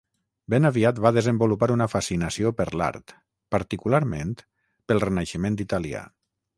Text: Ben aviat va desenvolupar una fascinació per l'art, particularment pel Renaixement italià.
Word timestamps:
Ben 0.53 0.63
aviat 0.69 1.01
va 1.05 1.11
desenvolupar 1.17 1.69
una 1.75 1.87
fascinació 1.91 2.53
per 2.63 2.67
l'art, 2.81 3.15
particularment 3.57 4.35
pel 4.41 5.07
Renaixement 5.09 5.65
italià. 5.69 6.07